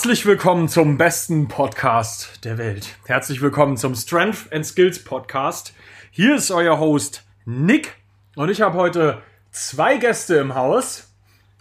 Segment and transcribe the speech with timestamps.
[0.00, 2.96] Herzlich willkommen zum besten Podcast der Welt.
[3.04, 5.74] Herzlich willkommen zum Strength and Skills Podcast.
[6.10, 7.96] Hier ist euer Host Nick
[8.34, 9.20] und ich habe heute
[9.50, 11.12] zwei Gäste im Haus.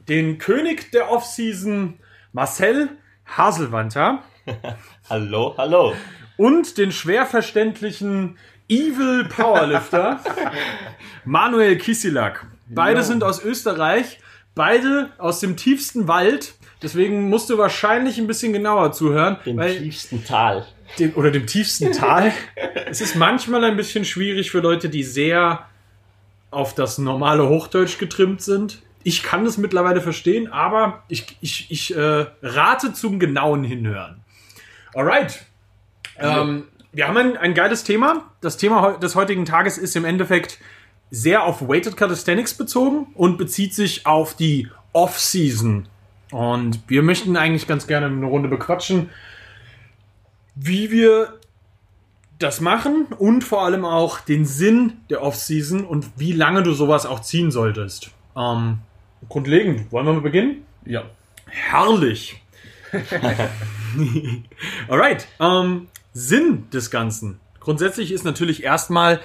[0.08, 2.00] Den König der Offseason
[2.32, 2.88] Marcel
[3.26, 4.23] Haselwanter
[5.10, 5.94] hallo, hallo.
[6.38, 8.38] und den schwer verständlichen
[8.70, 10.21] Evil Powerlifter
[11.26, 12.48] Manuel Kisilak.
[12.70, 14.21] Beide sind aus Österreich,
[14.55, 16.54] beide aus dem tiefsten Wald.
[16.82, 19.38] Deswegen musst du wahrscheinlich ein bisschen genauer zuhören.
[19.46, 20.66] Im weil tiefsten Tal.
[20.98, 22.32] dem, oder dem tiefsten Tal.
[22.86, 25.68] es ist manchmal ein bisschen schwierig für Leute, die sehr
[26.52, 28.82] auf das normale Hochdeutsch getrimmt sind.
[29.04, 34.22] Ich kann das mittlerweile verstehen, aber ich, ich, ich äh, rate zum genauen Hinhören.
[34.94, 35.46] Alright.
[36.18, 38.32] Ähm, wir haben ein, ein geiles Thema.
[38.41, 40.60] Das Thema des heutigen Tages ist im Endeffekt
[41.12, 45.88] sehr auf Weighted Calisthenics bezogen und bezieht sich auf die Off-Season.
[46.32, 49.10] Und wir möchten eigentlich ganz gerne eine Runde bequatschen,
[50.55, 51.40] wie wir
[52.38, 57.05] das machen und vor allem auch den Sinn der Off-Season und wie lange du sowas
[57.05, 58.12] auch ziehen solltest.
[58.36, 58.80] Ähm,
[59.27, 60.63] grundlegend, wollen wir mal beginnen?
[60.86, 61.04] Ja.
[61.48, 62.41] Herrlich.
[64.88, 65.28] Alright.
[65.40, 67.40] Ähm, Sinn des Ganzen.
[67.59, 69.19] Grundsätzlich ist natürlich erstmal,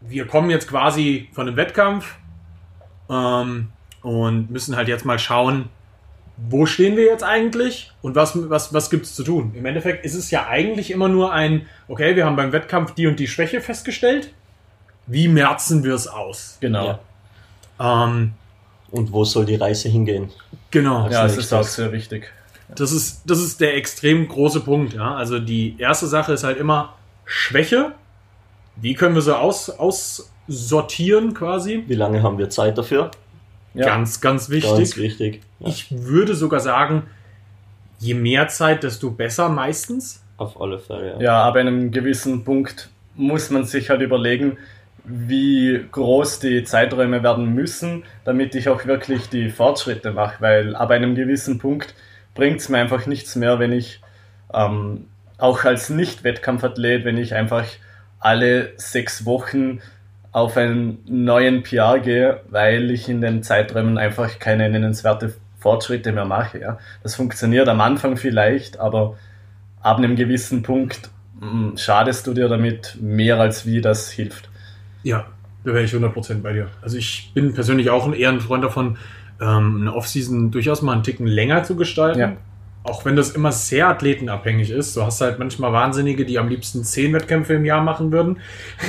[0.00, 2.16] wir kommen jetzt quasi von einem Wettkampf
[3.08, 3.68] ähm,
[4.02, 5.70] und müssen halt jetzt mal schauen,
[6.36, 9.52] wo stehen wir jetzt eigentlich und was, was, was gibt es zu tun?
[9.54, 13.06] Im Endeffekt ist es ja eigentlich immer nur ein, okay, wir haben beim Wettkampf die
[13.06, 14.32] und die Schwäche festgestellt.
[15.06, 16.56] Wie merzen wir es aus?
[16.60, 16.98] Genau.
[17.78, 18.04] Ja.
[18.04, 18.32] Ähm,
[18.90, 20.30] Und wo soll die Reise hingehen?
[20.70, 21.08] genau.
[21.08, 21.46] Ja, nächstes.
[21.46, 22.32] ist auch sehr wichtig.
[22.74, 24.94] Das ist, das ist der extrem große Punkt.
[24.94, 25.14] Ja?
[25.14, 26.94] Also die erste Sache ist halt immer
[27.26, 27.92] Schwäche.
[28.76, 31.84] Wie können wir sie aus, aussortieren quasi?
[31.86, 33.10] Wie lange haben wir Zeit dafür?
[33.74, 33.86] Ja.
[33.86, 34.70] Ganz, ganz wichtig.
[34.76, 35.42] Ganz wichtig.
[35.60, 37.04] Ja, Ich würde sogar sagen,
[37.98, 40.22] je mehr Zeit, desto besser meistens.
[40.36, 41.14] auf alle Fälle.
[41.14, 41.20] Ja.
[41.20, 44.56] Ja, aber an einem gewissen Punkt muss man sich halt überlegen,
[45.04, 50.90] wie groß die Zeiträume werden müssen, damit ich auch wirklich die Fortschritte mache, weil ab
[50.90, 51.94] einem gewissen Punkt
[52.34, 54.00] bringt es mir einfach nichts mehr, wenn ich
[54.52, 55.06] ähm,
[55.38, 57.66] auch als Nicht-Wettkampfathlet, wenn ich einfach
[58.18, 59.80] alle sechs Wochen
[60.34, 66.24] auf einen neuen PR gehe, weil ich in den Zeiträumen einfach keine nennenswerte Fortschritte mehr
[66.24, 66.58] mache.
[66.58, 66.78] Ja.
[67.04, 69.16] Das funktioniert am Anfang vielleicht, aber
[69.80, 71.08] ab einem gewissen Punkt
[71.40, 74.48] mh, schadest du dir damit mehr als wie das hilft.
[75.04, 75.26] Ja,
[75.62, 76.66] da wäre ich 100% bei dir.
[76.82, 78.96] Also ich bin persönlich auch ein eher ein Freund davon,
[79.40, 82.18] ähm, eine Offseason durchaus mal einen Ticken länger zu gestalten.
[82.18, 82.32] Ja.
[82.84, 84.94] Auch wenn das immer sehr athletenabhängig ist.
[84.96, 88.38] Du hast halt manchmal Wahnsinnige, die am liebsten zehn Wettkämpfe im Jahr machen würden.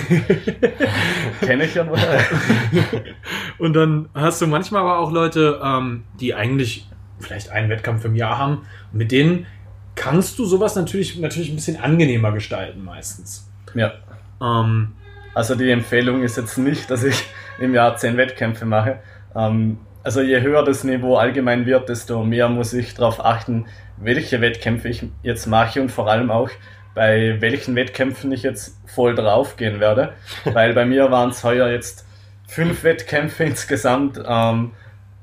[1.41, 1.97] Kenne ich ja noch.
[3.57, 6.89] Und dann hast du manchmal aber auch Leute, ähm, die eigentlich
[7.19, 8.63] vielleicht einen Wettkampf im Jahr haben.
[8.91, 9.47] Mit denen
[9.95, 13.50] kannst du sowas natürlich, natürlich ein bisschen angenehmer gestalten meistens.
[13.73, 13.94] ja.
[14.41, 14.91] Ähm,
[15.34, 17.23] Also die Empfehlung ist jetzt nicht, dass ich
[17.59, 19.00] im Jahr zehn Wettkämpfe mache.
[19.34, 23.66] Ähm, also je höher das Niveau allgemein wird, desto mehr muss ich darauf achten,
[23.97, 26.50] welche Wettkämpfe ich jetzt mache und vor allem auch
[26.94, 30.13] bei welchen Wettkämpfen ich jetzt voll drauf gehen werde.
[30.45, 32.05] Weil bei mir waren es heuer jetzt
[32.47, 34.72] fünf Wettkämpfe insgesamt, ähm,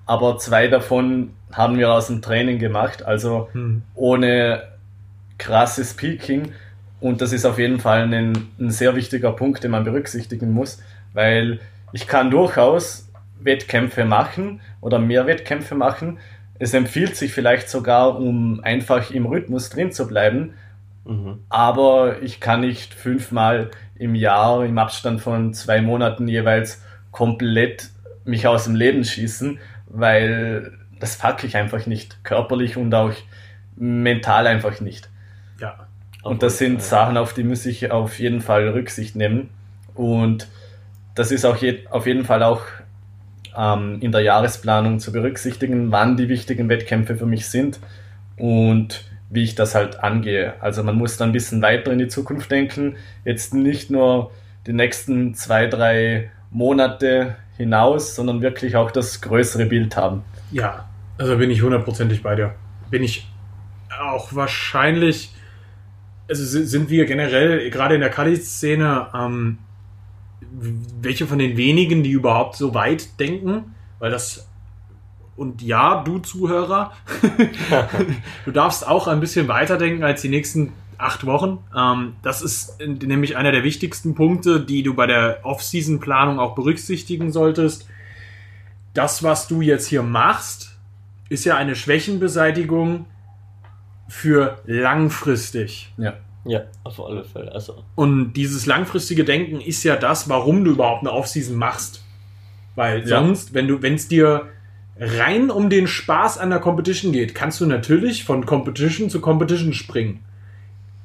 [0.06, 3.82] aber zwei davon haben wir aus dem Training gemacht, also hm.
[3.94, 4.68] ohne
[5.38, 6.52] krasses Peaking.
[7.00, 10.80] Und das ist auf jeden Fall ein, ein sehr wichtiger Punkt, den man berücksichtigen muss,
[11.14, 11.60] weil
[11.92, 16.18] ich kann durchaus Wettkämpfe machen oder mehr Wettkämpfe machen.
[16.58, 20.54] Es empfiehlt sich vielleicht sogar, um einfach im Rhythmus drin zu bleiben,
[21.04, 21.40] Mhm.
[21.48, 26.80] aber ich kann nicht fünfmal im Jahr im Abstand von zwei Monaten jeweils
[27.10, 27.90] komplett
[28.24, 29.58] mich aus dem Leben schießen,
[29.88, 33.12] weil das packe ich einfach nicht, körperlich und auch
[33.74, 35.08] mental einfach nicht.
[35.60, 35.86] ja.
[36.22, 36.80] Und das sind.
[36.82, 39.50] Sachen, auf die muss ich auf jeden Fall Rücksicht nehmen.
[39.96, 40.46] Und
[41.16, 42.60] das ist auch je, auf jeden Fall auch
[43.56, 47.80] ähm, in der Jahresplanung zu berücksichtigen, wann die wichtigen Wettkämpfe für mich sind
[48.36, 50.54] und wie ich das halt angehe.
[50.60, 52.96] Also man muss da ein bisschen weiter in die Zukunft denken.
[53.24, 54.30] Jetzt nicht nur
[54.66, 60.22] die nächsten zwei, drei Monate hinaus, sondern wirklich auch das größere Bild haben.
[60.50, 60.88] Ja,
[61.18, 62.54] also bin ich hundertprozentig bei dir.
[62.90, 63.26] Bin ich
[64.02, 65.34] auch wahrscheinlich,
[66.28, 69.58] also si- sind wir generell, gerade in der Kali-Szene, ähm,
[70.50, 74.48] welche von den wenigen, die überhaupt so weit denken, weil das,
[75.36, 76.92] und ja, du Zuhörer,
[78.44, 81.58] du darfst auch ein bisschen weiterdenken als die nächsten acht Wochen.
[81.76, 87.32] Ähm, das ist nämlich einer der wichtigsten Punkte, die du bei der Off-Season-Planung auch berücksichtigen
[87.32, 87.88] solltest.
[88.94, 90.76] Das, was du jetzt hier machst,
[91.28, 93.06] ist ja eine Schwächenbeseitigung
[94.08, 95.92] für langfristig.
[95.96, 96.14] Ja.
[96.44, 97.52] Ja, auf alle Fälle.
[97.52, 102.04] Also, Und dieses langfristige Denken ist ja das, warum du überhaupt eine Offseason machst.
[102.74, 103.20] Weil Ja.
[103.20, 104.48] sonst, wenn du, wenn es dir
[104.98, 109.72] rein um den Spaß an der Competition geht, kannst du natürlich von Competition zu Competition
[109.72, 110.20] springen.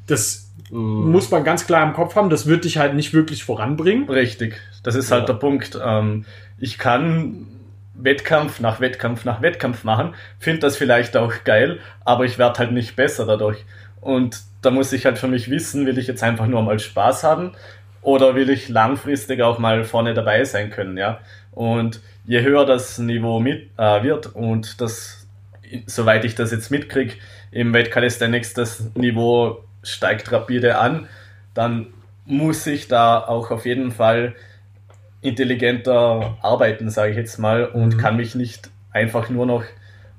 [0.08, 0.76] Das mm,
[1.12, 4.10] muss man ganz klar im Kopf haben, das wird dich halt nicht wirklich voranbringen.
[4.10, 5.34] Richtig, das ist halt Ja.
[5.34, 5.78] der Punkt.
[5.84, 6.26] Ähm,
[6.58, 7.48] ich kann
[7.96, 12.72] Wettkampf nach Wettkampf nach Wettkampf machen, finde das vielleicht auch geil, aber ich werde halt
[12.72, 13.66] nicht besser dadurch.
[14.08, 17.26] Und da muss ich halt für mich wissen, will ich jetzt einfach nur mal Spaß
[17.26, 17.52] haben
[18.02, 21.20] oder will ich langfristig auch mal vorne dabei sein können, ja.
[21.52, 25.28] Und je höher das Niveau mit, äh, wird und das,
[25.88, 27.16] soweit ich das jetzt mitkriege,
[27.52, 31.08] im Wettcalisthenics das Niveau steigt rapide an,
[31.54, 31.88] dann
[32.24, 34.36] muss ich da auch auf jeden Fall
[35.22, 37.98] intelligenter arbeiten, sage ich jetzt mal, und Mhm.
[37.98, 39.64] kann mich nicht einfach nur noch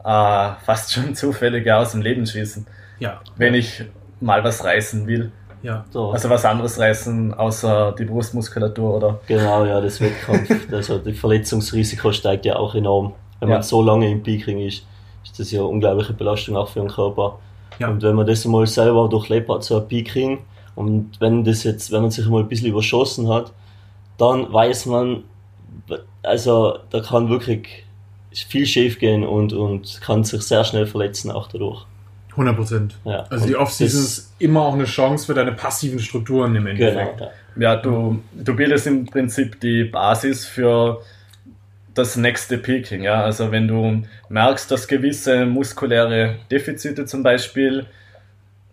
[0.05, 2.67] äh, fast schon zufällig aus dem Leben schießen,
[3.01, 3.83] Ja, wenn ich
[4.21, 5.31] mal was reißen will.
[5.63, 5.85] ja.
[5.91, 10.51] so, Also was anderes reißen, außer die Brustmuskulatur oder genau, ja, das Wettkampf.
[10.73, 13.13] also, das Verletzungsrisiko steigt ja auch enorm.
[13.41, 13.57] Wenn Ja.
[13.57, 14.85] man so lange im Peaking ist,
[15.25, 17.39] ist das ja eine unglaubliche Belastung auch für den Körper.
[17.79, 17.89] Ja.
[17.89, 20.39] Und wenn man das mal selber durchlebt hat, so ein Peaking,
[20.75, 23.53] und wenn das jetzt, wenn man sich mal ein bisschen überschossen hat,
[24.17, 25.23] dann weiß man,
[26.23, 27.85] also da kann wirklich
[28.33, 31.85] viel schief gehen und, und kann sich sehr schnell verletzen auch dadurch.
[32.39, 32.97] 100 Prozent.
[33.05, 33.25] Ja.
[33.31, 36.65] Also die Und Offseason das- ist immer auch eine Chance für deine passiven Strukturen im
[36.67, 36.71] Genau,
[37.01, 37.21] Endeffekt.
[37.21, 37.31] ja.
[37.57, 41.03] ja, du, du bildest im Prinzip die Basis für
[41.95, 43.03] das nächste Peaking.
[43.03, 43.23] Ja?
[43.25, 47.87] Also wenn du merkst, dass gewisse muskuläre Defizite zum Beispiel,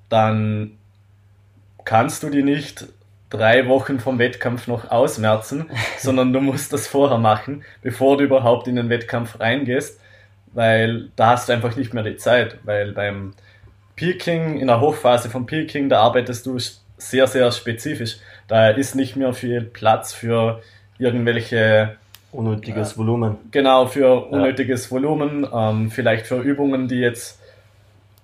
[0.10, 0.72] dann
[1.84, 2.86] kannst du die nicht
[3.30, 5.66] drei Wochen vom Wettkampf noch ausmerzen,
[6.00, 10.00] sondern du musst das vorher machen, bevor du überhaupt in den Wettkampf reingehst,
[10.54, 13.34] weil da hast du einfach nicht mehr die Zeit, weil beim
[13.96, 16.58] Peaking, in der Hochphase vom Peaking, da arbeitest du
[16.98, 18.18] sehr, sehr spezifisch.
[18.48, 20.62] Da ist nicht mehr viel Platz für
[20.98, 21.98] irgendwelche
[22.36, 23.38] Unnötiges Volumen.
[23.52, 27.40] Genau, für unnötiges Volumen, ähm, vielleicht für Übungen, die jetzt,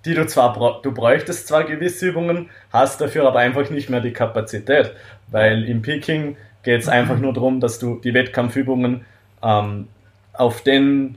[0.04, 4.12] die du zwar, du bräuchtest zwar gewisse Übungen, hast dafür aber einfach nicht mehr die
[4.12, 4.92] Kapazität,
[5.28, 9.06] weil im Peaking geht es einfach nur darum, dass du die Wettkampfübungen
[9.42, 9.88] ähm,
[10.34, 11.16] auf den,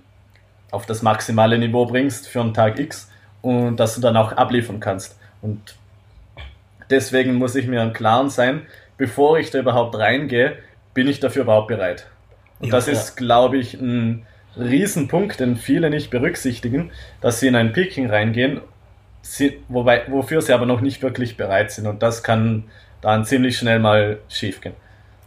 [0.72, 3.12] auf das maximale Niveau bringst für einen Tag X
[3.45, 5.19] und dass du dann auch abliefern kannst.
[5.44, 5.75] Und
[6.89, 8.63] deswegen muss ich mir im Klaren sein,
[8.97, 10.57] bevor ich da überhaupt reingehe,
[10.95, 12.07] bin ich dafür überhaupt bereit.
[12.59, 14.25] Und Ja, das ist, glaube ich, ein
[14.57, 16.89] Riesenpunkt, den viele nicht berücksichtigen,
[17.21, 18.62] dass sie in ein Peaking reingehen,
[19.21, 21.86] sie, wobei, wofür sie aber noch nicht wirklich bereit sind.
[21.86, 22.63] Und das kann
[23.01, 24.74] dann ziemlich schnell mal schiefgehen.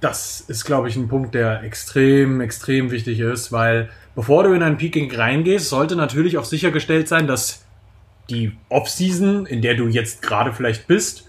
[0.01, 4.63] Das ist, glaube ich, ein Punkt, der extrem, extrem wichtig ist, weil bevor du in
[4.65, 7.65] ein Peaking reingehst, sollte natürlich auch sichergestellt sein, dass
[8.31, 11.27] die Off-Season, in der du jetzt gerade vielleicht bist,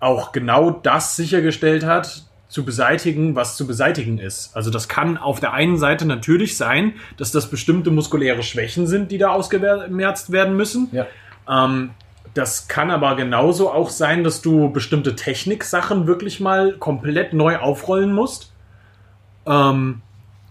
[0.00, 4.54] auch genau das sichergestellt hat, zu beseitigen, was zu beseitigen ist.
[4.54, 9.10] Also das kann auf der einen Seite natürlich sein, dass das bestimmte muskuläre Schwächen sind,
[9.10, 10.88] die da ausgemerzt werden müssen.
[10.92, 11.06] Ja.
[11.48, 11.90] Ähm,
[12.34, 18.12] das kann aber genauso auch sein, dass du bestimmte Techniksachen wirklich mal komplett neu aufrollen
[18.12, 18.52] musst.
[19.46, 20.02] Ähm,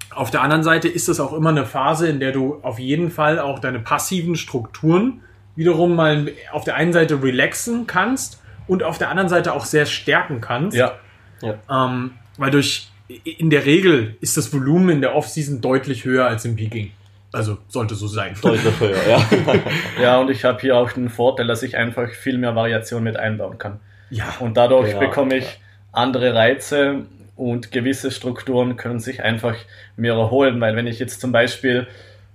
[0.10, 3.12] auf der anderen Seite ist das auch immer eine Phase, in der du auf jeden
[3.12, 5.22] Fall auch deine passiven Strukturen
[5.56, 9.86] wiederum mal auf der einen Seite relaxen kannst und auf der anderen Seite auch sehr
[9.86, 10.78] stärken kannst.
[10.78, 11.00] Ja,
[11.70, 12.90] Ähm, weil durch
[13.24, 16.92] in der Regel ist das Volumen in der Offseason deutlich höher als im Peaking.
[17.34, 18.36] Also sollte so sein.
[18.42, 19.26] Deutlich höher, ja.
[20.02, 23.18] ja, und ich habe hier auch den Vorteil, dass ich einfach viel mehr Variation mit
[23.18, 23.80] einbauen kann.
[24.10, 25.60] Ja, Und dadurch Genau, bekomme ich
[25.92, 27.06] andere Reize
[27.36, 29.56] und gewisse Strukturen können sich einfach
[29.96, 31.88] mehr erholen, weil wenn ich jetzt zum Beispiel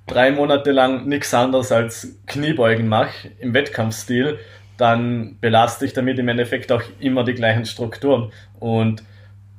[0.06, 4.38] drei Monate lang nichts anderes als Kniebeugen mache im Wettkampfstil,
[4.76, 8.30] dann belaste ich damit im Endeffekt auch immer die gleichen Strukturen.
[8.60, 9.02] Und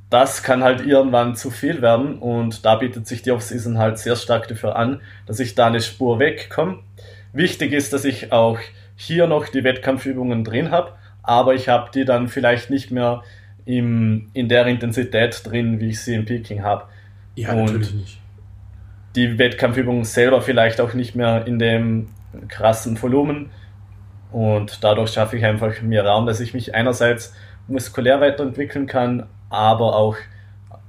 [0.09, 4.15] das kann halt irgendwann zu viel werden und da bietet sich die Offseason halt sehr
[4.15, 6.79] stark dafür an, dass ich da eine Spur wegkomme.
[7.33, 8.57] Wichtig ist, dass ich auch
[8.95, 13.21] hier noch die Wettkampfübungen drin habe, aber ich habe die dann vielleicht nicht mehr
[13.65, 16.85] im, in der Intensität drin, wie ich sie im Peaking habe.
[17.35, 18.19] ja Und- natürlich nicht.
[19.17, 22.07] Die Wettkampfübungen selber vielleicht auch nicht mehr in dem
[22.47, 23.49] krassen Volumen
[24.31, 27.33] und dadurch schaffe ich einfach mehr Raum, dass ich mich einerseits
[27.67, 30.15] muskulär weiterentwickeln kann, aber auch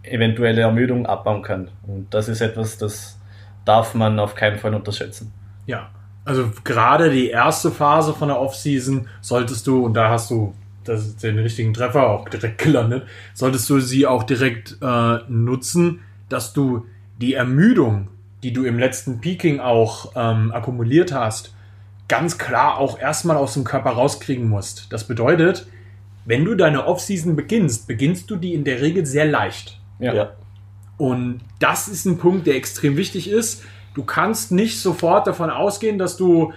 [0.03, 1.71] eventuelle Ermüdung abbauen kann.
[1.87, 3.19] Und das ist etwas, das
[3.65, 5.33] darf man auf keinen Fall unterschätzen.
[5.67, 5.91] Ja,
[6.25, 10.55] also gerade die erste Phase von der Offseason solltest du, und da hast du
[10.85, 16.53] das den richtigen Treffer auch direkt gelandet, solltest du sie auch direkt äh, nutzen, dass
[16.53, 16.87] du
[17.19, 18.09] die Ermüdung,
[18.43, 21.55] die du im letzten Peaking auch ähm, akkumuliert hast,
[22.09, 24.93] ganz klar auch erstmal aus dem Körper rauskriegen musst.
[24.93, 25.67] Das bedeutet,
[26.25, 29.81] wenn du deine Offseason beginnst, beginnst du die in der Regel sehr leicht.
[29.99, 30.15] Ja.
[30.15, 30.33] Ja.
[30.97, 33.65] Und das ist ein Punkt, der extrem wichtig ist.
[33.95, 36.53] Du kannst nicht sofort davon ausgehen, dass du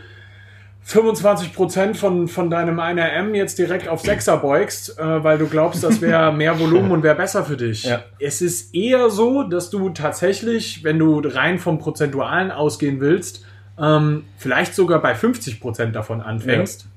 [0.87, 6.01] 25% von, von deinem 1RM jetzt direkt auf 6er beugst, äh, weil du glaubst, das
[6.01, 7.83] wäre mehr Volumen und wäre besser für dich.
[7.83, 8.03] Ja.
[8.19, 13.45] Es ist eher so, dass du tatsächlich, wenn du rein vom Prozentualen ausgehen willst,
[13.79, 16.87] ähm, vielleicht sogar bei 50% davon anfängst.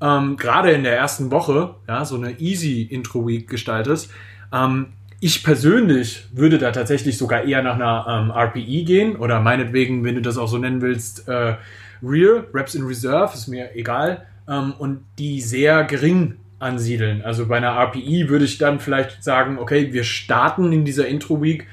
[0.00, 4.10] Ähm, Gerade in der ersten Woche, ja, so eine easy Intro-Week gestaltest.
[4.52, 4.88] Ähm,
[5.20, 10.14] ich persönlich würde da tatsächlich sogar eher nach einer ähm, RPE gehen oder meinetwegen, wenn
[10.14, 11.54] du das auch so nennen willst, äh,
[12.02, 17.22] Rear, Reps in Reserve, ist mir egal, ähm, und die sehr gering ansiedeln.
[17.22, 21.66] Also bei einer RPE würde ich dann vielleicht sagen, okay, wir starten in dieser Intro-Week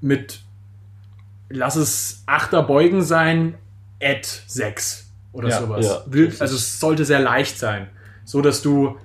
[0.00, 0.40] mit,
[1.50, 3.54] lass es Achter Beugen sein,
[4.02, 5.86] at 6 oder Ja, sowas.
[5.86, 7.88] ja, also es sollte sehr leicht sein,
[8.24, 8.96] so dass du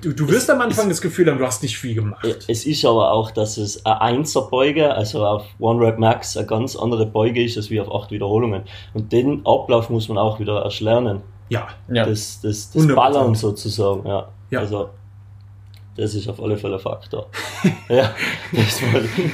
[0.00, 2.24] Du, du wirst am Anfang das Gefühl haben, du hast nicht viel gemacht.
[2.48, 6.76] Es ist aber auch, dass es eine Einser-Beuge, also auf One Rep Max, eine ganz
[6.76, 8.62] andere Beuge ist als wie auf acht Wiederholungen.
[8.94, 11.22] Und den Ablauf muss man auch wieder erst lernen.
[11.48, 12.04] Ja, Ja.
[12.06, 12.94] Das, das, das 100%.
[12.94, 14.28] Ballern sozusagen, ja.
[14.50, 14.60] Ja.
[14.60, 14.90] Also,
[15.96, 17.26] das ist auf alle Fälle ein Faktor.
[17.88, 18.14] ja,
[18.52, 18.80] das,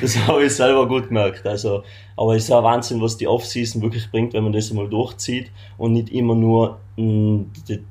[0.01, 1.47] das habe ich selber gut gemerkt.
[1.47, 1.83] Also,
[2.17, 5.51] aber es ist ja Wahnsinn, was die Off-Season wirklich bringt, wenn man das einmal durchzieht
[5.79, 7.85] und nicht immer nur mh, die,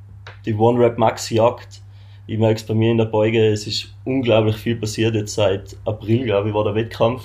[0.45, 1.81] die One-Rep-Max jagt.
[2.27, 5.15] Ich merke es bei mir in der Beuge, es ist unglaublich viel passiert.
[5.15, 7.23] Jetzt seit April, glaube ich, war der Wettkampf.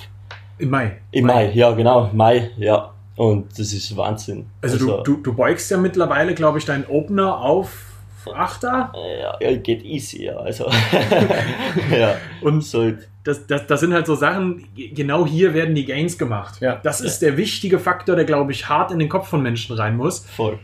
[0.59, 0.97] im Mai.
[1.11, 2.93] Im Mai, ja, genau, Mai, ja.
[3.15, 4.45] Und das ist Wahnsinn.
[4.61, 7.85] Also, du, du, du beugst ja mittlerweile, glaube ich, deinen Opener auf
[8.33, 8.91] Achter.
[9.19, 10.37] ja, ja, geht easy, ja.
[10.37, 10.69] Also,
[11.91, 12.15] ja.
[12.41, 12.91] Und So,
[13.23, 16.61] das, das, das sind halt so Sachen, genau hier werden die Gains gemacht.
[16.61, 16.79] Ja.
[16.83, 19.97] Das ist der wichtige Faktor, der, glaube ich, hart in den Kopf von Menschen rein
[19.97, 20.25] muss.
[20.25, 20.59] voll.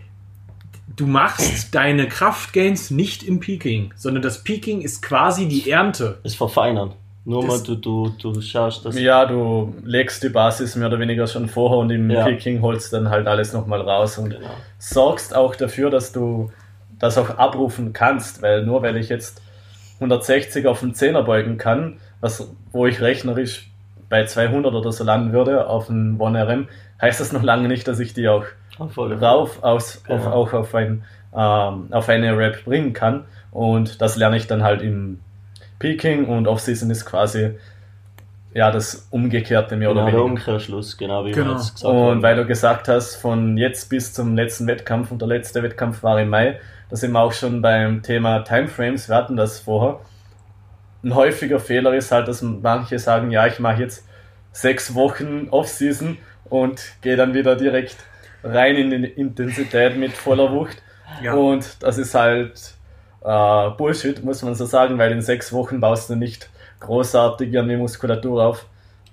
[0.97, 6.17] Du machst deine Kraftgains nicht im Peaking, sondern das Peaking ist quasi die Ernte.
[6.23, 6.91] Es verfeinern.
[7.23, 8.97] Nur Das- mal, du, du, du schaust, dass.
[8.99, 12.25] Ja, du legst die Basis mehr oder weniger schon vorher und im Ja.
[12.25, 14.47] Picking holst dann halt alles nochmal raus und Genau.
[14.79, 16.51] sorgst auch dafür, dass du
[16.99, 19.41] das auch abrufen kannst, weil nur weil ich jetzt
[19.99, 23.69] 160 auf den Zehner beugen kann, was, wo ich rechnerisch
[24.09, 26.67] bei 200 oder so landen würde auf einen 1RM,
[27.01, 28.45] heißt das noch lange nicht, dass ich die auch
[28.79, 30.31] rauf aus, auf, Genau.
[30.31, 31.03] auch auf, ein,
[31.35, 33.25] ähm, auf eine Rap bringen kann.
[33.51, 35.19] Und das lerne ich dann halt im
[35.79, 37.51] Peaking und Off-Season ist quasi
[38.53, 40.31] ja das Umgekehrte mehr Genau, oder der weniger.
[40.31, 41.47] Umkehrschluss, genau wie Genau.
[41.51, 42.21] wir jetzt gesagt Und haben.
[42.23, 46.19] weil du gesagt hast, von jetzt bis zum letzten Wettkampf und der letzte Wettkampf war
[46.19, 49.99] im Mai, da sind wir auch schon beim Thema Timeframes, wir hatten das vorher.
[51.03, 54.07] Ein häufiger Fehler ist halt, dass manche sagen, ja, ich mache jetzt
[54.51, 57.97] sechs Wochen Off-Season und gehe dann wieder direkt
[58.53, 60.81] rein in die Intensität mit voller Wucht.
[61.23, 61.33] Ja.
[61.33, 62.73] Und das ist halt
[63.23, 66.49] äh, Bullshit, muss man so sagen, weil in sechs Wochen baust du nicht
[66.79, 68.65] großartig irgendwie Muskulatur auf.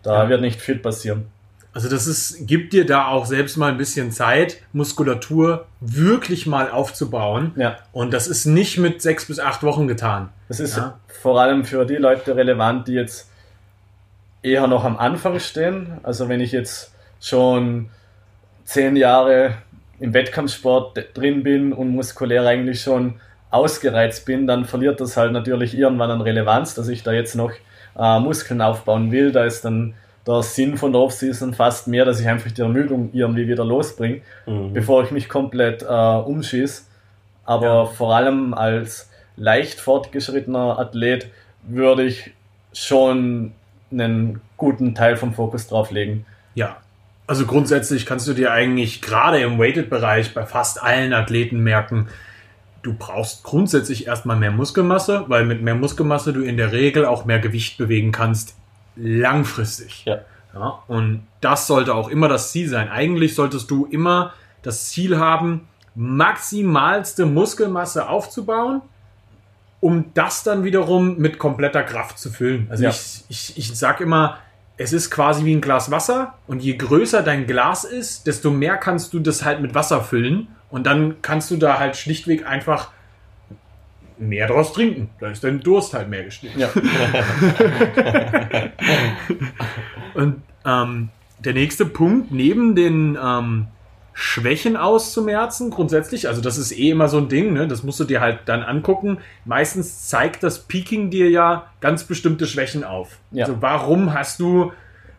[0.03, 0.29] Da Ja.
[0.29, 1.27] wird nicht viel passieren.
[1.73, 6.71] Also das ist, gibt dir da auch selbst mal ein bisschen Zeit, Muskulatur wirklich mal
[6.71, 7.53] aufzubauen.
[7.57, 7.79] Ja.
[7.93, 10.29] Und das ist nicht mit sechs bis acht Wochen getan.
[10.49, 10.99] Das ist Ja.
[11.23, 13.29] vor allem für die Leute relevant, die jetzt
[14.43, 15.99] eher noch am Anfang stehen.
[16.05, 17.89] Also wenn ich jetzt schon
[18.65, 19.55] zehn Jahre
[20.01, 23.15] im Wettkampfsport drin bin und muskulär eigentlich schon
[23.51, 27.53] ausgereizt bin, dann verliert das halt natürlich irgendwann an Relevanz, dass ich da jetzt noch
[27.97, 29.31] äh, Muskeln aufbauen will.
[29.33, 29.95] Da ist dann
[30.27, 34.23] der Sinn von der Offseason fast mehr, dass ich einfach die Ermüdung irgendwie wieder losbringe
[34.47, 34.73] Mhm.
[34.73, 36.89] bevor ich mich komplett äh, umschieß.
[37.45, 37.85] Aber Ja.
[37.87, 41.29] vor allem als leicht fortgeschrittener Athlet
[41.63, 42.33] würde ich
[42.73, 43.53] schon
[43.93, 46.27] einen guten Teil vom Fokus drauf legen.
[46.55, 46.77] Ja.
[47.27, 52.09] Also grundsätzlich kannst du dir eigentlich gerade im Weighted-Bereich bei fast allen Athleten merken,
[52.83, 57.25] du brauchst grundsätzlich erstmal mehr Muskelmasse, weil mit mehr Muskelmasse du in der Regel auch
[57.25, 58.55] mehr Gewicht bewegen kannst,
[58.97, 60.05] langfristig.
[60.05, 60.19] Ja.
[60.55, 62.89] Ja, und das sollte auch immer das Ziel sein.
[62.89, 65.67] Eigentlich solltest du immer das Ziel haben,
[65.97, 68.81] maximalste Muskelmasse aufzubauen,
[69.81, 72.69] um das dann wiederum mit kompletter Kraft zu füllen.
[72.71, 72.91] Also Ja.
[72.91, 74.39] ich, ich, ich sag immer,
[74.77, 78.77] es ist quasi wie ein Glas Wasser und je größer dein Glas ist, desto mehr
[78.77, 82.91] kannst du das halt mit Wasser füllen und dann kannst du da halt schlichtweg einfach
[84.19, 85.11] mehr draus trinken.
[85.21, 86.57] Da ist dein Durst halt mehr gestillt.
[86.57, 86.69] Ja.
[90.15, 91.09] Und ähm,
[91.41, 93.67] der nächste Punkt, neben den ähm,
[94.17, 97.67] Schwächen auszumerzen, grundsätzlich, also das ist eh immer so ein Ding, ne?
[97.67, 99.19] das musst du dir halt dann angucken.
[99.45, 103.19] Meistens zeigt das Peaking dir ja ganz bestimmte Schwächen auf.
[103.33, 103.45] Ja.
[103.45, 104.73] Also warum hast du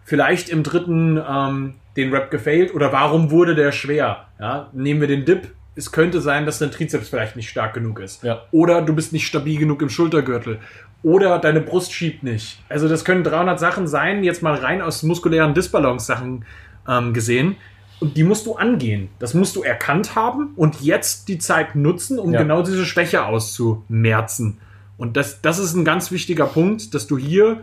[0.06, 4.28] vielleicht im dritten ähm, den Rap gefailt oder warum wurde der schwer?
[4.40, 5.52] Ja, nehmen wir den Dip.
[5.76, 8.24] Es könnte sein, dass dein Trizeps vielleicht nicht stark genug ist.
[8.24, 8.44] Ja.
[8.52, 10.60] Oder du bist nicht stabil genug im Schultergürtel.
[11.04, 12.64] Oder deine Brust schiebt nicht.
[12.70, 16.46] Also das können 300 Sachen sein, jetzt mal rein aus muskulären Disbalance-Sachen
[16.88, 17.58] ähm, gesehen.
[18.00, 19.10] Und die musst du angehen.
[19.20, 22.42] Das musst du erkannt haben und jetzt die Zeit nutzen, um Ja.
[22.42, 24.58] genau diese Schwäche auszumerzen.
[24.98, 27.62] Und das, das ist ein ganz wichtiger Punkt, dass du hier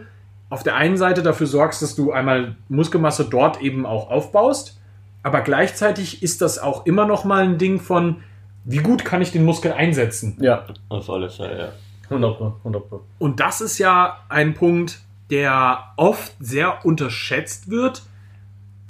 [0.50, 4.78] auf der einen Seite dafür sorgst, dass du einmal Muskelmasse dort eben auch aufbaust,
[5.22, 8.16] aber gleichzeitig ist das auch immer noch mal ein Ding von,
[8.64, 10.36] wie gut kann ich den Muskel einsetzen?
[10.40, 11.68] Ja, Auf alle Fälle, ja.
[12.10, 13.00] 100 Pro, 100 Pro.
[13.18, 18.02] Und das ist ja ein Punkt, der oft sehr unterschätzt wird,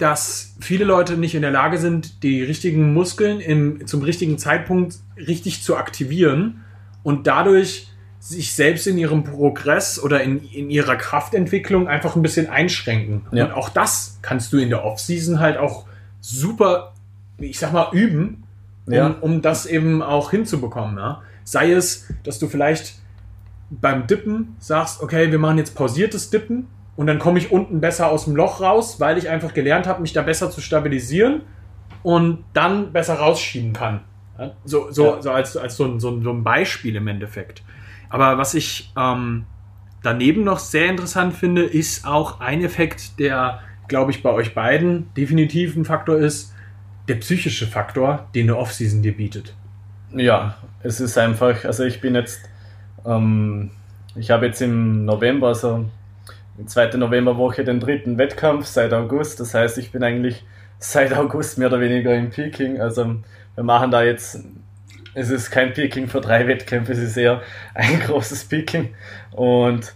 [0.03, 4.97] dass viele Leute nicht in der Lage sind, die richtigen Muskeln im, zum richtigen Zeitpunkt
[5.15, 6.65] richtig zu aktivieren
[7.03, 7.87] und dadurch
[8.19, 13.21] sich selbst in ihrem Progress oder in, in ihrer Kraftentwicklung einfach ein bisschen einschränken.
[13.31, 13.45] Ja.
[13.45, 15.85] Und auch das kannst du in der Offseason halt auch
[16.19, 16.93] super,
[17.37, 18.43] ich sag mal, üben,
[18.85, 19.07] um, Ja.
[19.07, 20.97] um das eben auch hinzubekommen.
[20.97, 21.21] Ja?
[21.45, 22.95] Sei es, dass du vielleicht
[23.69, 28.09] beim Dippen sagst, okay, wir machen jetzt pausiertes Dippen und dann komme ich unten besser
[28.11, 31.41] aus dem Loch raus, weil ich einfach gelernt habe, mich da besser zu stabilisieren
[32.03, 34.01] und dann besser rausschieben kann.
[34.65, 35.21] So, so, Ja.
[35.21, 37.63] so als, als so, ein, so, ein, so ein Beispiel im Endeffekt.
[38.09, 39.45] Aber was ich ähm,
[40.03, 45.13] daneben noch sehr interessant finde, ist auch ein Effekt, der, glaube ich, bei euch beiden
[45.15, 46.53] definitiv ein Faktor ist,
[47.07, 49.55] der psychische Faktor, den eine Offseason dir bietet.
[50.15, 52.41] Ja, es ist einfach, also ich bin jetzt,
[53.05, 53.71] ähm,
[54.15, 55.85] ich habe jetzt im November, also
[56.57, 59.39] die zweite Novemberwoche, den dritten Wettkampf seit August.
[59.39, 60.45] Das heißt, ich bin eigentlich
[60.79, 62.79] seit August mehr oder weniger im Peking.
[62.79, 63.15] Also
[63.55, 64.39] wir machen da jetzt,
[65.13, 67.41] es ist kein Peking für drei Wettkämpfe, es ist eher
[67.73, 68.93] ein großes Peking.
[69.31, 69.93] Und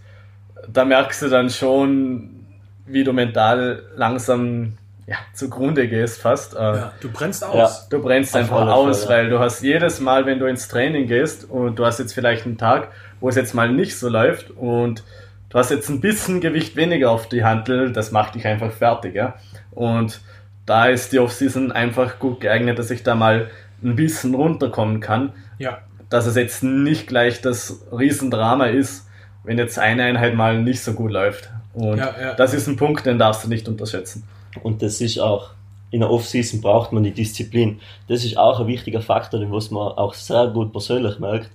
[0.72, 2.46] da merkst du dann schon,
[2.86, 6.54] wie du mental langsam ja, zugrunde gehst fast.
[6.54, 7.56] Äh, Ja, du brennst aus.
[7.56, 7.88] Ja.
[7.90, 9.10] Du brennst Auf einfach aus, ja.
[9.10, 12.46] weil du hast jedes Mal, wenn du ins Training gehst und du hast jetzt vielleicht
[12.46, 12.90] einen Tag,
[13.22, 15.04] wo es jetzt mal nicht so läuft und
[15.50, 19.16] du hast jetzt ein bisschen Gewicht weniger auf die Hantel, das macht dich einfach fertig,
[19.16, 19.36] ja.
[19.72, 20.22] Und
[20.66, 23.50] da ist die Offseason einfach gut geeignet, dass ich da mal
[23.84, 25.80] ein bisschen runterkommen kann, Ja.
[26.10, 29.08] dass es jetzt nicht gleich das Riesendrama ist,
[29.44, 31.50] wenn jetzt eine Einheit mal nicht so gut läuft.
[31.74, 32.34] Und Ja, ja.
[32.34, 34.24] das ist ein Punkt, den darfst du nicht unterschätzen.
[34.64, 35.52] Und das ist auch,
[35.92, 37.80] in der Off-Season braucht man die Disziplin.
[38.10, 41.50] Das ist auch ein wichtiger Faktor, den was man auch sehr gut persönlich merkt.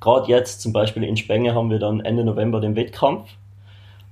[0.00, 3.28] Gerade jetzt zum Beispiel in Spenge haben wir dann Ende November den Wettkampf.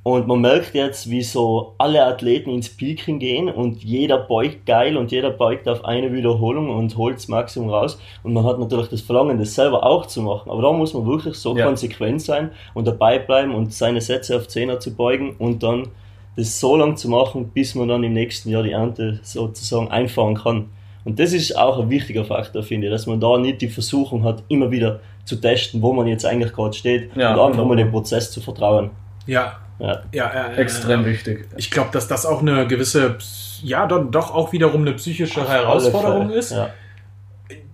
[0.02, 4.96] Und man merkt jetzt, wie so alle Athleten ins Peaking gehen und jeder beugt geil
[4.96, 7.98] und jeder beugt auf eine Wiederholung und holt das Maximum raus.
[8.22, 10.48] Und man hat natürlich das Verlangen, das selber auch zu machen.
[10.48, 11.66] Aber da muss man wirklich so Ja.
[11.66, 15.88] konsequent sein und dabei bleiben und seine Sätze auf Zehner zu beugen und dann
[16.36, 20.36] das so lang zu machen, bis man dann im nächsten Jahr die Ernte sozusagen einfahren
[20.36, 20.66] kann.
[21.06, 24.24] Und das ist auch ein wichtiger Faktor, finde ich, dass man da nicht die Versuchung
[24.24, 27.64] hat, immer wieder zu testen, wo man jetzt eigentlich gerade steht Ja, und einfach genau.
[27.64, 28.90] mal dem Prozess zu vertrauen.
[29.26, 30.02] Ja, Ja.
[30.12, 31.06] ja, ja, ja, Extrem ja.
[31.06, 31.46] wichtig.
[31.56, 33.16] Ich glaube, dass das auch eine gewisse,
[33.62, 36.38] ja, dann doch auch wiederum eine psychische Herausforderung Alle Fälle.
[36.40, 36.70] ist, Ja.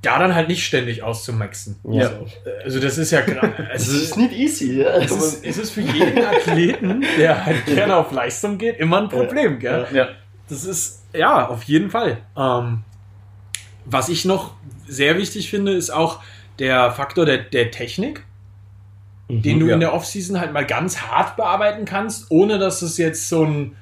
[0.03, 1.77] da dann halt nicht ständig auszumaxen.
[1.89, 2.09] Ja.
[2.09, 2.17] Also,
[2.65, 4.97] also das ist ja gerade, Es es ist ist, nicht easy, ja.
[4.97, 9.09] es ist, es ist für jeden Athleten, der halt gerne auf Leistung geht, immer ein
[9.09, 9.87] Problem, gell?
[9.93, 10.09] Ja.
[10.49, 12.19] Das ist, ja, auf jeden Fall.
[12.37, 12.81] Ähm,
[13.85, 14.55] was ich noch
[14.87, 16.21] sehr wichtig finde, ist auch
[16.59, 18.25] der Faktor der, der Technik,
[19.29, 19.75] den du ja.
[19.75, 23.77] in der Offseason halt mal ganz hart bearbeiten kannst, ohne dass es jetzt so ein.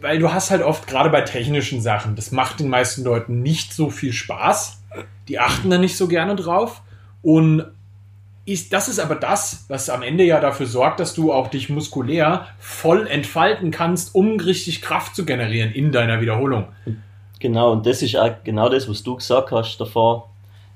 [0.00, 3.72] Weil du hast halt oft gerade bei technischen Sachen, das macht den meisten Leuten nicht
[3.72, 4.82] so viel Spaß.
[5.28, 6.82] Die achten da nicht so gerne drauf.
[7.22, 7.66] Und
[8.44, 11.70] ist, das ist aber das, was am Ende ja dafür sorgt, dass du auch dich
[11.70, 16.66] muskulär voll entfalten kannst, um richtig Kraft zu generieren in deiner Wiederholung.
[17.42, 20.28] Genau, und das ist auch genau das, was du gesagt hast davor.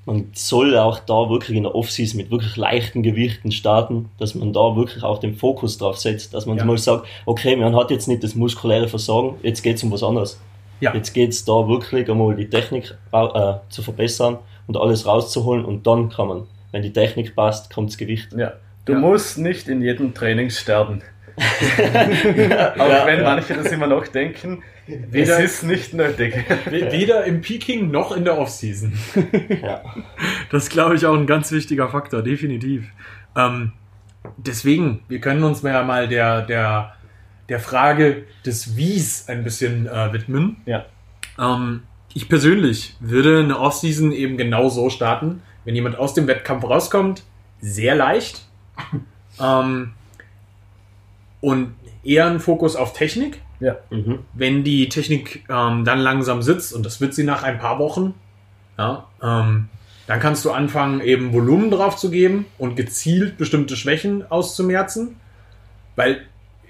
[0.05, 4.51] Man soll auch da wirklich in der Offseason mit wirklich leichten Gewichten starten, dass man
[4.51, 6.65] da wirklich auch den Fokus drauf setzt, dass man Ja.
[6.65, 10.39] mal sagt, okay, man hat jetzt nicht das muskuläre Versagen, jetzt geht's um was anderes.
[10.81, 10.93] Ja.
[10.93, 16.09] Jetzt geht's da wirklich einmal die Technik äh, zu verbessern und alles rauszuholen und dann
[16.09, 18.29] kann man, wenn die Technik passt, kommt das Gewicht.
[18.37, 18.53] Ja.
[18.85, 18.99] Du Ja.
[18.99, 21.01] musst nicht in jedem Training sterben.
[21.37, 23.23] Auch Ja, wenn ja.
[23.35, 26.33] manche das immer noch denken, Weder- es ist nicht nötig.
[26.65, 28.93] We- Weder im Peaking noch in der Offseason.
[29.61, 29.81] Ja.
[30.49, 32.85] Das ist, glaube ich, auch ein ganz wichtiger Faktor, definitiv.
[33.35, 33.73] Ähm,
[34.37, 36.95] deswegen, wir können uns ja mal der, der,
[37.49, 40.57] der Frage des Wies ein bisschen äh, widmen.
[40.65, 40.85] Ja.
[41.39, 46.63] Ähm, ich persönlich würde eine Offseason eben genau so starten, wenn jemand aus dem Wettkampf
[46.63, 47.23] rauskommt,
[47.59, 48.45] sehr leicht.
[49.39, 49.91] ähm,
[51.41, 53.41] und eher einen Fokus auf Technik.
[53.59, 53.77] Ja.
[53.89, 54.19] Mhm.
[54.33, 58.13] Wenn die Technik ähm, dann langsam sitzt, und das wird sie nach ein paar Wochen,
[58.77, 59.69] ja, ähm,
[60.05, 65.17] dann kannst du anfangen, eben Volumen drauf zu geben und gezielt bestimmte Schwächen auszumerzen.
[65.95, 66.21] Weil,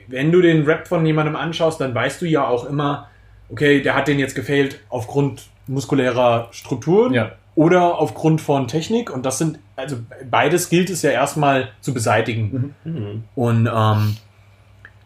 [0.07, 3.09] wenn du den Rap von jemandem anschaust, dann weißt du ja auch immer,
[3.49, 7.33] okay, der hat den jetzt gefailt aufgrund muskulärer Strukturen Ja.
[7.55, 9.11] oder aufgrund von Technik.
[9.11, 9.97] Und das sind, also
[10.31, 12.73] beides gilt es ja erstmal zu beseitigen.
[12.85, 13.23] Mhm.
[13.35, 14.17] Und ähm,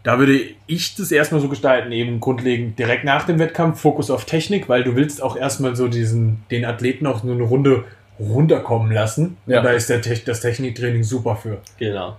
[0.04, 4.26] da würde ich das erstmal so gestalten, eben grundlegend direkt nach dem Wettkampf, Fokus auf
[4.26, 7.86] Technik, weil du willst auch erstmal so diesen, den Athleten auch nur eine Runde
[8.20, 9.38] runterkommen lassen.
[9.46, 9.60] Ja.
[9.60, 11.60] Und da ist der, Tech- das Techniktraining super für.
[11.78, 12.18] Genau.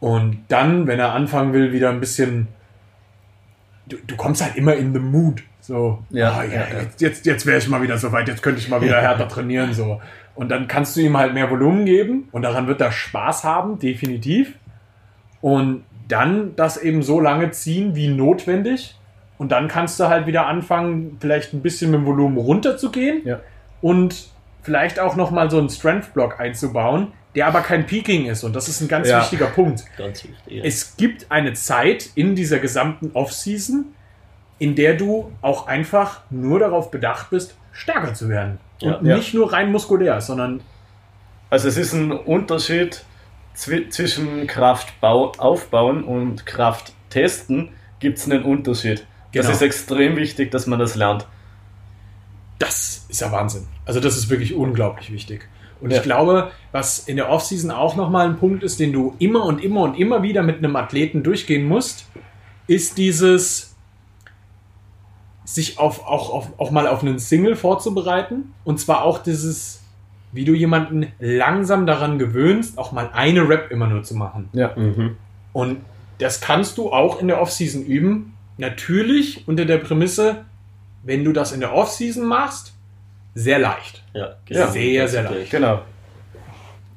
[0.00, 2.48] Und dann, wenn er anfangen will, wieder ein bisschen.
[3.86, 5.42] Du, du kommst halt immer in the mood.
[5.60, 6.80] So, Ja, ah, ja, ja, ja.
[6.80, 9.28] jetzt, jetzt, jetzt wäre ich mal wieder so weit, jetzt könnte ich mal wieder härter
[9.28, 9.72] trainieren.
[9.74, 10.00] So.
[10.34, 13.78] Und dann kannst du ihm halt mehr Volumen geben und daran wird er Spaß haben,
[13.78, 14.54] definitiv.
[15.40, 18.96] Und dann das eben so lange ziehen wie notwendig.
[19.38, 23.40] Und dann kannst du halt wieder anfangen, vielleicht ein bisschen mit dem Volumen runterzugehen Ja.
[23.80, 24.28] und
[24.62, 28.44] vielleicht auch nochmal so einen Strength-Block einzubauen, der aber kein Peaking ist.
[28.44, 29.20] Und das ist ein ganz Ja.
[29.20, 29.84] wichtiger Punkt.
[29.96, 30.36] Ganz wichtig.
[30.46, 30.62] Ja.
[30.64, 33.86] Es gibt eine Zeit in dieser gesamten Off-Season,
[34.60, 38.58] in der du auch einfach nur darauf bedacht bist, stärker zu werden.
[38.80, 38.96] Ja.
[38.98, 39.16] Und Ja.
[39.16, 40.60] nicht nur rein muskulär, sondern
[41.50, 43.04] Also es ist ein Unterschied
[43.54, 47.70] zwi zwischen Kraftbau aufbauen und Kraft testen.
[48.00, 49.06] Gibt es einen Unterschied?
[49.32, 49.46] Genau.
[49.46, 51.26] Das ist extrem wichtig, dass man das lernt.
[52.58, 53.66] das ist ja Wahnsinn.
[53.86, 55.48] Also das ist wirklich unglaublich wichtig.
[55.80, 55.96] Und Ja.
[55.96, 59.62] ich glaube, was in der Offseason auch nochmal ein Punkt ist, den du immer und
[59.64, 62.06] immer und immer wieder mit einem Athleten durchgehen musst,
[62.68, 63.74] ist dieses
[65.44, 68.54] sich auf, auch, auf, auch mal auf einen Single vorzubereiten.
[68.64, 69.81] Und zwar auch dieses,
[70.32, 74.48] wie du jemanden langsam daran gewöhnst, auch mal eine Rap immer nur zu machen.
[74.52, 74.72] Ja.
[74.74, 75.16] Mhm.
[75.52, 75.78] Und
[76.18, 78.34] das kannst du auch in der Offseason üben.
[78.56, 80.44] Natürlich unter der Prämisse,
[81.02, 82.74] wenn du das in der Offseason machst,
[83.34, 84.02] sehr leicht.
[84.14, 84.68] Ja, Ja.
[84.68, 85.50] Sehr, sehr Natürlich.
[85.50, 85.82] Genau.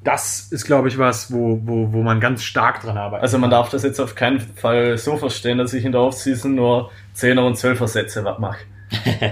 [0.04, 3.24] Das ist, glaube ich, was, wo, wo, wo man ganz stark dran arbeitet.
[3.24, 6.54] Also man darf das jetzt auf keinen Fall so verstehen, dass ich in der Offseason
[6.54, 8.60] nur 10er und 12er Sätze mache.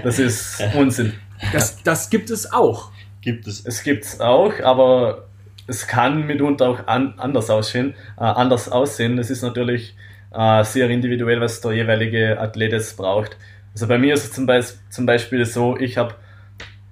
[0.04, 1.14] Das ist Unsinn.
[1.52, 2.92] das, das gibt es auch.
[3.24, 3.66] Gibt es.
[3.66, 5.26] Es gibt's auch, aber
[5.66, 7.96] es kann mitunter auch an, anders aussehen.
[8.18, 9.18] Äh, anders aussehen.
[9.18, 9.96] Es ist natürlich
[10.34, 13.38] äh, sehr individuell, was der jeweilige Athlet jetzt braucht.
[13.74, 16.16] Also bei mir ist es zum, Beis zum Beispiel so, ich habe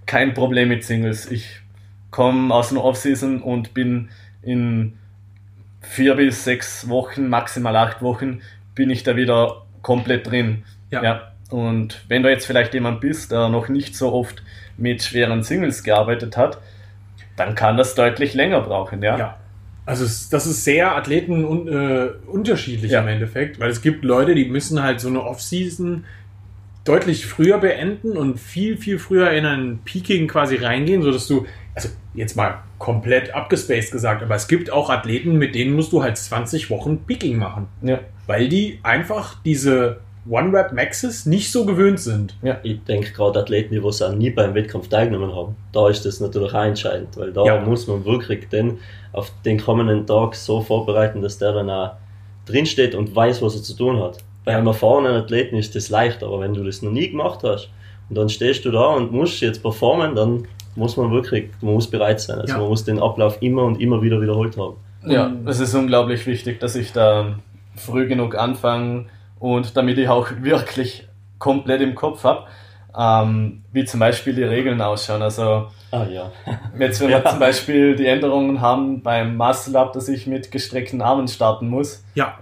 [0.06, 1.30] kein Problem mit Singles.
[1.30, 1.62] Ich
[2.12, 4.10] komme aus einer Offseason und bin
[4.42, 4.98] in
[5.82, 8.42] vier bis sechs Wochen, maximal acht Wochen,
[8.74, 10.64] bin ich da wieder komplett drin.
[10.90, 11.04] Ja.
[11.04, 11.31] ja.
[11.52, 14.42] Und wenn du jetzt vielleicht jemand bist, der noch nicht so oft
[14.78, 16.60] mit schweren Singles gearbeitet hat,
[17.36, 19.18] dann kann das deutlich länger brauchen, ja.
[19.18, 19.38] Ja.
[19.86, 23.02] Also das ist sehr Athleten un, äh, unterschiedlich Ja.
[23.02, 26.06] im Endeffekt, weil es gibt Leute, die müssen halt so eine Offseason
[26.86, 31.90] deutlich früher beenden und viel, viel früher in ein Peaking quasi reingehen, sodass du, also
[32.14, 36.18] jetzt mal komplett abgespaced gesagt, aber es gibt auch Athleten, mit denen musst du halt
[36.18, 38.00] 20 Wochen Peaking machen, Ja.
[38.28, 42.36] weil die einfach diese One-Rap-Maxes nicht so gewöhnt sind.
[42.64, 46.20] Ich denke gerade Athleten, die was auch nie beim Wettkampf teilgenommen haben, da ist das
[46.20, 47.60] natürlich auch entscheidend, weil da Ja.
[47.62, 48.78] muss man wirklich den
[49.14, 51.92] auf den kommenden Tag so vorbereiten, dass der dann auch
[52.46, 54.18] drinsteht und weiß, was er zu tun hat.
[54.46, 54.58] Bei Ja.
[54.58, 57.70] einem erfahrenen Athleten ist das leicht, aber wenn du das noch nie gemacht hast
[58.10, 61.88] und dann stehst du da und musst jetzt performen, dann muss man wirklich, man muss
[61.90, 62.40] bereit sein.
[62.40, 62.60] Also Ja.
[62.60, 64.76] man muss den Ablauf immer und immer wieder wiederholt haben.
[65.06, 67.40] Ja, es ist unglaublich wichtig, dass ich da
[67.76, 69.06] früh genug anfange
[69.42, 71.08] und damit ich auch wirklich
[71.40, 72.46] komplett im Kopf habe,
[72.98, 75.22] ähm, wie zum Beispiel die Regeln ausschauen.
[75.22, 76.32] Also Ah ja.
[76.80, 77.30] jetzt, wenn wir Ja.
[77.30, 82.04] zum Beispiel die Änderungen haben beim Muscle Up, dass ich mit gestreckten Armen starten muss,
[82.16, 82.38] Ja,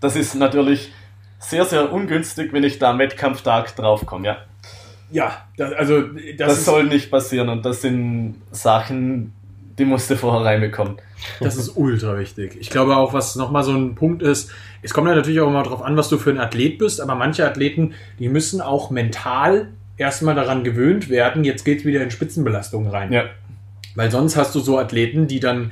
[0.00, 0.92] das ist natürlich
[1.38, 4.26] sehr, sehr ungünstig, wenn ich da am Wettkampftag draufkomme.
[4.26, 4.36] Ja.
[5.10, 9.32] ja, das, also das, Das, ist, soll nicht passieren und das sind Sachen,
[9.78, 10.96] die musst du vorher reinbekommen.
[11.40, 12.56] Das ist ultra wichtig.
[12.60, 14.50] Ich glaube auch, was nochmal so ein Punkt ist,
[14.82, 17.14] es kommt ja natürlich auch immer darauf an, was du für ein Athlet bist, aber
[17.14, 22.88] manche Athleten, die müssen auch mental erstmal daran gewöhnt werden, jetzt geht's wieder in Spitzenbelastung
[22.88, 23.12] rein.
[23.12, 23.24] Ja.
[23.94, 25.70] Weil sonst hast du so Athleten, die dann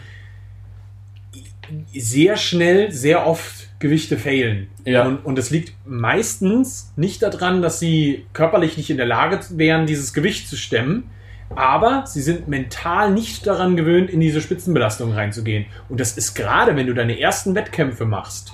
[1.95, 4.69] sehr schnell, sehr oft Gewichte failen.
[4.85, 5.07] Ja.
[5.07, 9.87] Und, und es liegt meistens nicht daran, dass sie körperlich nicht in der Lage wären,
[9.87, 11.11] dieses Gewicht zu stemmen,
[11.55, 15.67] aber sie sind mental nicht daran gewöhnt, in diese Spitzenbelastung reinzugehen.
[15.89, 18.53] Und das ist gerade, wenn du deine ersten Wettkämpfe machst,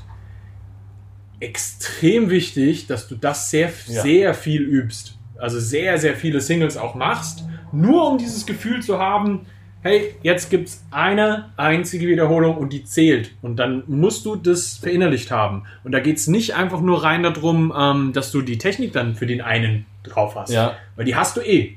[1.40, 4.02] extrem wichtig, dass du das sehr, Ja.
[4.02, 5.18] sehr viel übst.
[5.38, 9.44] Also sehr, sehr viele Singles auch machst, nur um dieses Gefühl zu haben,
[9.82, 13.32] hey, jetzt gibt es eine einzige Wiederholung und die zählt.
[13.42, 15.64] Und dann musst du das verinnerlicht haben.
[15.84, 19.14] Und da geht es nicht einfach nur rein darum, ähm, dass du die Technik dann
[19.14, 20.50] für den einen drauf hast.
[20.50, 20.74] Ja.
[20.96, 21.76] Weil die hast du eh.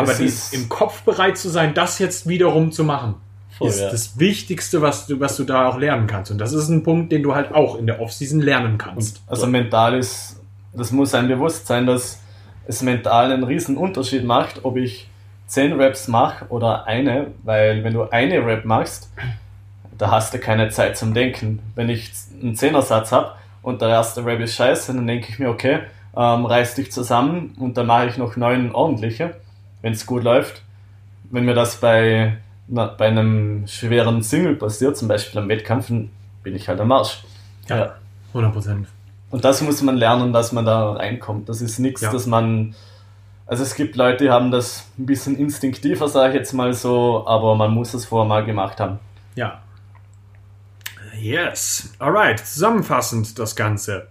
[0.00, 3.14] Aber Es die, ist- im Kopf bereit zu sein, das jetzt wiederum zu machen,
[3.58, 3.90] Voll, ist ja.
[3.90, 6.30] das Wichtigste, was du, was du da auch lernen kannst.
[6.30, 9.22] Und das ist ein Punkt, den du halt auch in der Offseason lernen kannst.
[9.26, 10.40] Also mental ist,
[10.72, 12.20] das muss einem bewusst sein, dass
[12.66, 15.08] es mental einen riesen Unterschied macht, ob ich
[15.48, 19.10] 10 Raps mache oder eine, weil wenn du eine Rap machst,
[19.98, 21.58] da hast du keine Zeit zum Denken.
[21.74, 23.32] Wenn ich einen Zehnersatz habe
[23.62, 25.80] und der erste Rap ist scheiße, dann denke ich mir, okay,
[26.16, 29.34] ähm, reiß dich zusammen und dann mache ich noch neun ordentliche,
[29.82, 30.62] wenn es gut läuft.
[31.30, 36.10] Wenn mir das bei, na, bei einem schweren Single passiert, zum Beispiel am Wettkampf, bin
[36.56, 37.22] ich halt am Arsch.
[37.68, 37.94] Ja.
[38.28, 38.88] 100 Prozent.
[39.30, 41.48] Und das muss man lernen, dass man da reinkommt.
[41.48, 42.12] Das ist nichts, Ja.
[42.12, 42.74] dass man.
[43.46, 47.26] Also es gibt Leute, die haben das ein bisschen instinktiver, sage ich jetzt mal so,
[47.26, 48.98] aber man muss es vorher mal gemacht haben.
[49.34, 49.60] Ja.
[51.20, 51.92] Yes.
[51.98, 52.38] Alright.
[52.40, 54.08] Zusammenfassend das Ganze.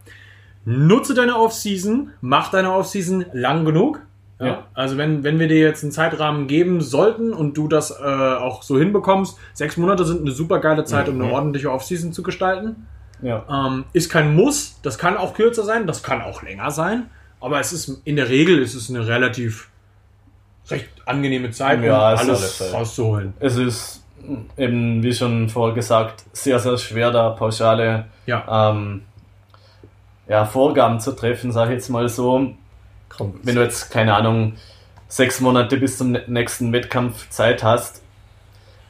[0.66, 4.02] Nutze deine Offseason, mach deine Offseason lang genug.
[4.40, 4.46] Ja.
[4.46, 4.64] Ja.
[4.74, 8.64] Also wenn, wenn wir dir jetzt einen Zeitrahmen geben sollten und du das äh, auch
[8.64, 11.22] so hinbekommst, sechs Monate sind eine super geile Zeit, um Mhm.
[11.24, 12.88] eine ordentliche Offseason zu gestalten.
[13.22, 13.44] Ja.
[13.50, 17.10] Ähm, ist kein Muss, das kann auch kürzer sein, das kann auch länger sein,
[17.42, 19.70] aber es ist in der Regel ist es eine relativ
[20.70, 22.72] recht angenehme Zeit, um Ja, alles Fälle.
[22.72, 23.34] rauszuholen.
[23.42, 24.04] Es ist
[24.58, 28.70] eben, wie schon vorher gesagt, sehr, sehr schwer, da pauschale Ja.
[28.72, 29.02] ähm,
[30.30, 32.52] ja, Vorgaben zu treffen, sage ich jetzt mal so.
[33.10, 33.46] Kommt.
[33.46, 34.54] Wenn du jetzt, keine Ahnung,
[35.08, 38.02] sechs Monate bis zum nä- nächsten Wettkampf Zeit hast,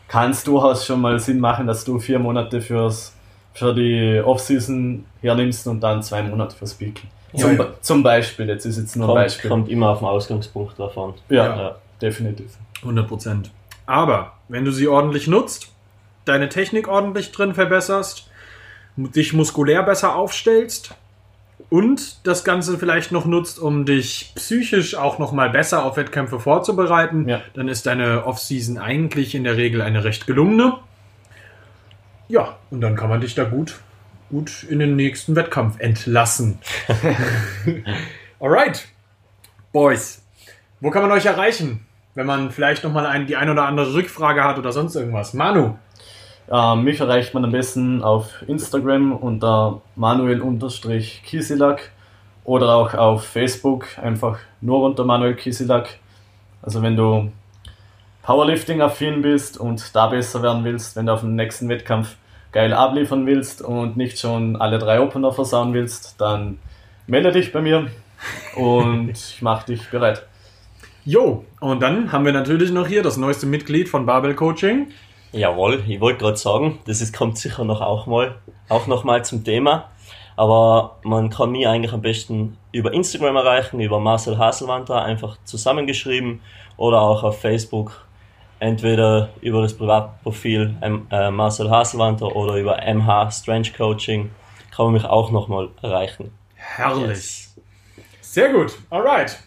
[0.07, 3.13] kann es durchaus schon mal Sinn machen, dass du vier Monate fürs,
[3.53, 7.01] für die Offseason hernimmst und dann zwei Monate fürs Peak.
[7.33, 7.57] Ja, Zum, ja.
[7.63, 9.49] Be- zum Beispiel, jetzt ist jetzt nur ein kommt, Beispiel.
[9.49, 11.13] kommt immer auf den Ausgangspunkt drauf an.
[11.29, 11.75] Ja, Ja.
[12.01, 12.51] definitiv.
[12.81, 13.51] 100 Prozent.
[13.85, 15.71] Aber wenn du sie ordentlich nutzt,
[16.25, 18.29] deine Technik ordentlich drin verbesserst,
[18.97, 20.93] dich muskulär besser aufstellst
[21.69, 26.39] und das Ganze vielleicht noch nutzt, um dich psychisch auch noch mal besser auf Wettkämpfe
[26.39, 27.41] vorzubereiten, Ja.
[27.53, 30.77] dann ist deine Offseason eigentlich in der Regel eine recht gelungene.
[32.27, 33.79] Ja, und dann kann man dich da gut,
[34.29, 36.59] gut in den nächsten Wettkampf entlassen.
[38.39, 38.87] Alright,
[39.71, 40.23] Boys,
[40.79, 41.85] wo kann man euch erreichen?
[42.15, 45.33] Wenn man vielleicht noch mal ein, die ein oder andere Rückfrage hat oder sonst irgendwas.
[45.33, 45.75] Manu,
[46.49, 51.91] Äh, mich erreicht man am besten auf Instagram unter manuel-kisilak
[52.43, 55.99] oder auch auf Facebook einfach nur unter Manuel Kisilak.
[56.63, 57.31] Also wenn du
[58.23, 62.15] Powerlifting-affin bist und da besser werden willst, wenn du auf dem nächsten Wettkampf
[62.51, 66.57] geil abliefern willst und nicht schon alle drei Opener versauen willst, dann
[67.05, 67.87] melde dich bei mir
[68.55, 70.25] und ich mache dich bereit.
[71.05, 74.87] Jo, und dann haben wir natürlich noch hier das neueste Mitglied von Barbell Coaching.
[75.31, 78.35] Jawohl, ich wollte gerade sagen, das ist, kommt sicher noch auch mal,
[78.67, 79.89] auch noch mal zum Thema.
[80.35, 86.41] Aber man kann mich eigentlich am besten über Instagram erreichen, über Marcel Haselwanter, einfach zusammengeschrieben,
[86.77, 88.05] oder auch auf Facebook,
[88.59, 94.31] entweder über das Privatprofil ähm, äh, Marcel Haselwanter oder über MH Strange Coaching,
[94.71, 96.31] kann man mich auch noch mal erreichen.
[96.55, 97.07] Herrlich.
[97.09, 97.57] Yes.
[98.21, 99.37] Sehr gut, alright.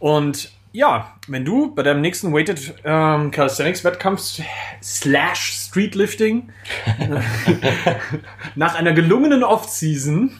[0.00, 4.40] Und ja, wenn du bei deinem nächsten Weighted ähm, Calisthenics Wettkampf
[4.82, 6.50] slash Streetlifting
[8.54, 10.30] nach einer gelungenen Off-Season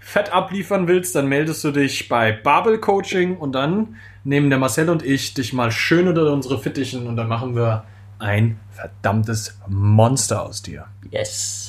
[0.00, 4.90] fett abliefern willst, dann meldest du dich bei Babel Coaching und dann nehmen der Marcel
[4.90, 7.84] und ich dich mal schön unter unsere Fittichen und dann machen wir
[8.18, 10.86] ein verdammtes Monster aus dir.
[11.10, 11.67] Yes.